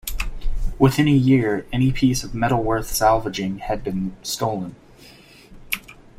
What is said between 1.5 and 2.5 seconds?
any piece of